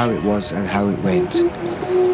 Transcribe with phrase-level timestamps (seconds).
[0.00, 1.34] how it was and how it went,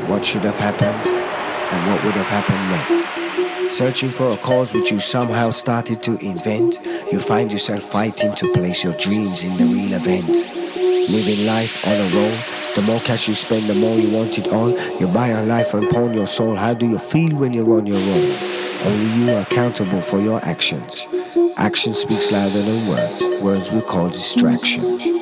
[0.09, 3.73] what should have happened, and what would have happened next.
[3.73, 6.81] Searching for a cause which you somehow started to invent,
[7.13, 10.27] you find yourself fighting to place your dreams in the real event.
[11.13, 12.37] Living life on a roll,
[12.75, 14.71] the more cash you spend, the more you want it all.
[14.99, 16.57] You buy a life and pawn your soul.
[16.57, 18.33] How do you feel when you're on your own?
[18.83, 21.07] Only you are accountable for your actions.
[21.57, 23.23] Action speaks louder than words.
[23.41, 25.16] Words we call distraction.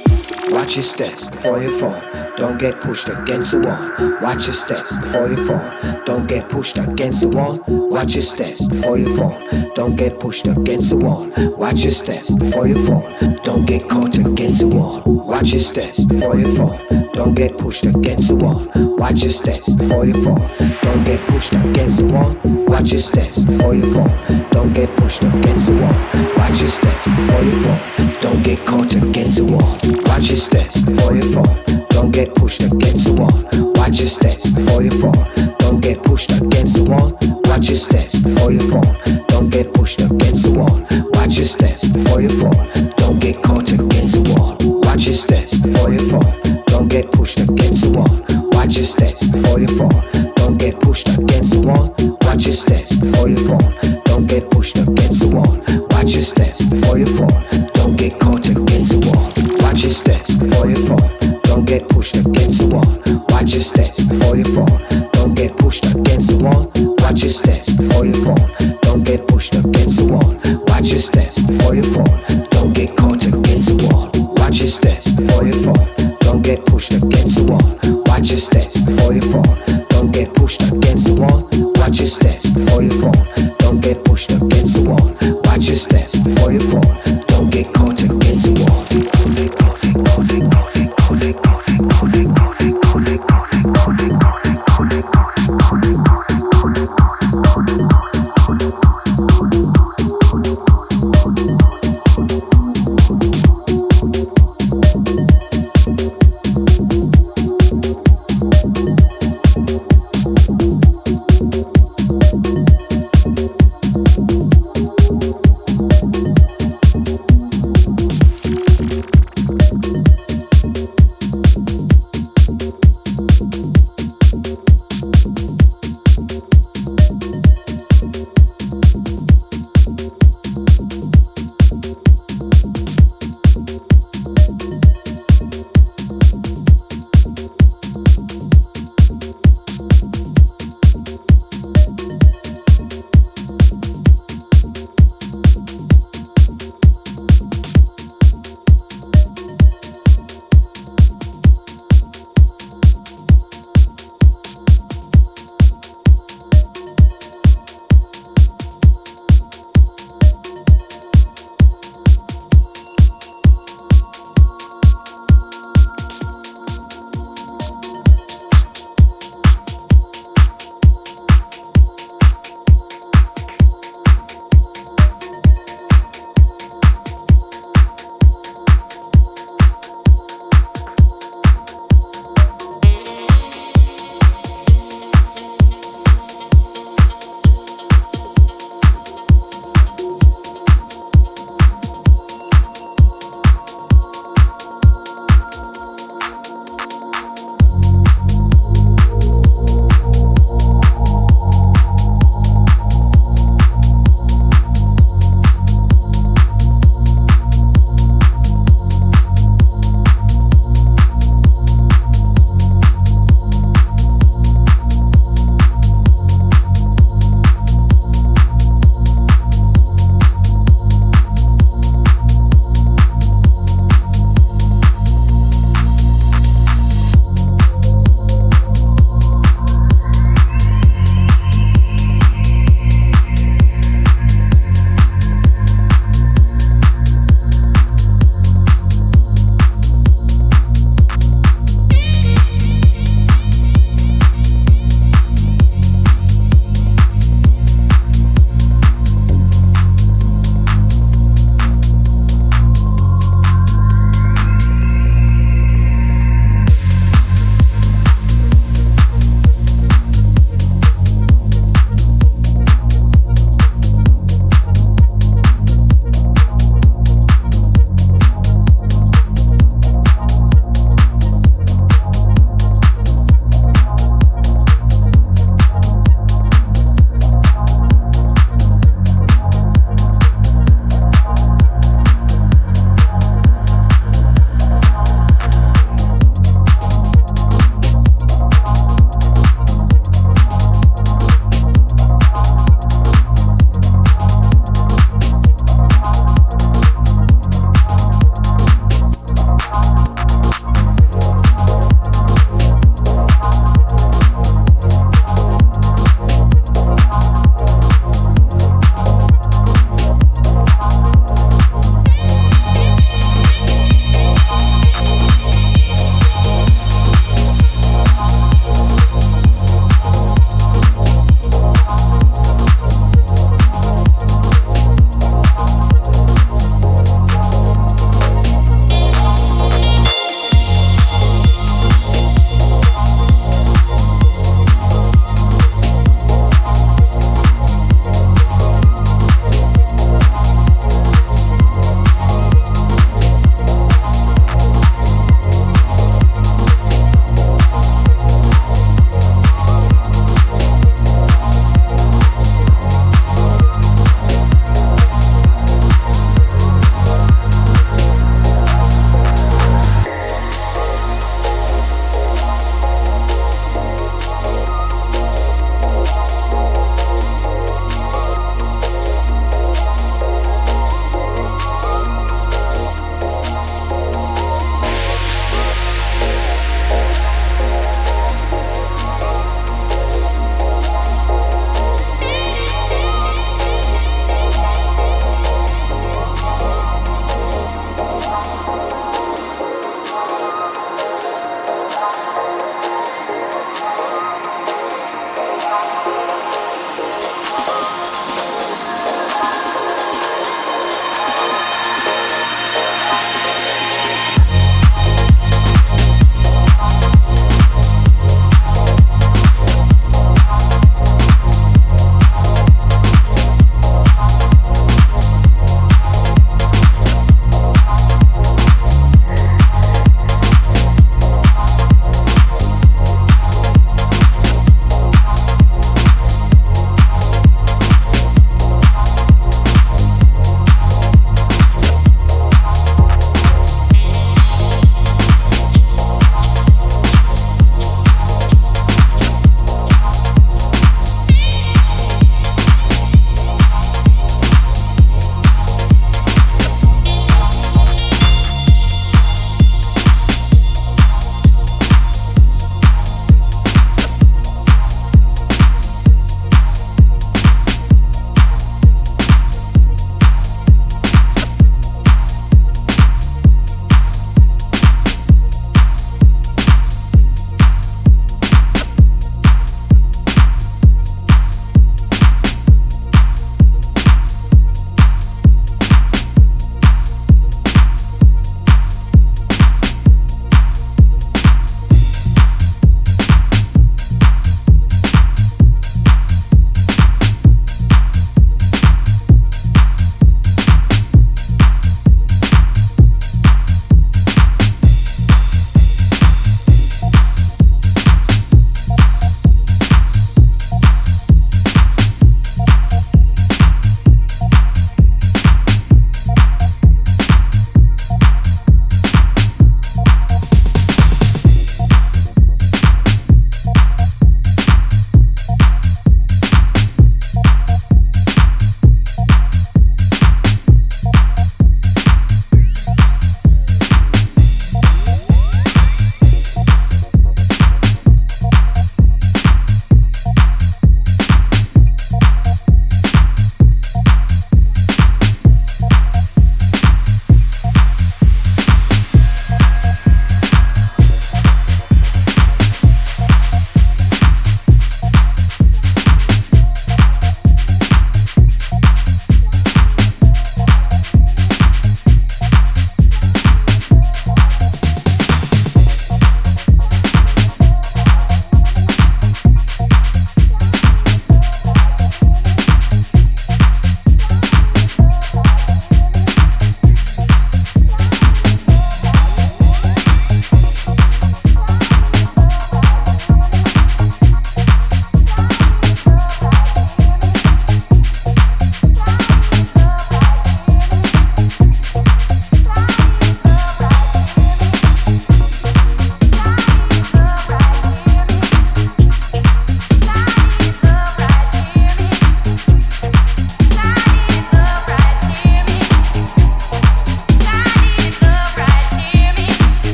[0.50, 2.00] Watch your step before you fall.
[2.36, 4.20] Don't get pushed against the wall.
[4.20, 6.04] Watch your steps before you fall.
[6.04, 7.62] Don't get pushed against the wall.
[7.66, 9.38] Watch your steps before you fall.
[9.74, 11.26] Don't get pushed against the wall.
[11.56, 13.08] Watch your steps before you fall.
[13.44, 15.02] Don't get caught against the wall.
[15.06, 16.78] Watch your steps before you fall.
[17.14, 18.60] Don't get pushed against the wall.
[18.98, 20.42] Watch your steps before you fall.
[20.82, 22.36] Don't get pushed against the wall.
[22.66, 24.43] Watch your steps before you fall.
[24.64, 25.92] Don't get pushed against the wall.
[26.38, 27.78] Watch your step before you fall.
[28.22, 29.76] Don't get caught against the wall.
[30.08, 31.54] Watch your step before you fall.
[31.90, 33.36] Don't get pushed against the wall.
[33.76, 35.20] Watch your step before you fall.
[35.58, 37.12] Don't get pushed against the wall.
[37.44, 38.88] Watch your step before you fall.
[39.28, 40.80] Don't get pushed against the wall.
[41.12, 42.56] Watch your steps before you fall.
[42.96, 44.56] Don't get caught against the wall.
[44.80, 46.32] Watch your step before you fall.
[46.72, 48.43] Don't get pushed against the wall.
[48.64, 49.92] Watch your steps before you fall.
[50.36, 51.94] Don't get pushed against the wall.
[52.22, 53.60] Watch your steps before you fall.
[54.06, 55.52] Don't get pushed against the wall.
[55.90, 57.44] Watch your steps before you fall.
[57.74, 59.28] Don't get caught against the wall.
[59.60, 61.10] Watch your steps before you fall.
[61.42, 62.88] Don't get pushed against the wall.
[63.28, 64.80] Watch your steps before you fall.
[65.12, 66.72] Don't get pushed against the wall.
[67.04, 68.48] Watch your steps before you fall.
[68.80, 70.40] Don't get pushed against the wall.
[70.68, 71.23] Watch your steps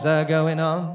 [0.00, 0.89] dreams are going on.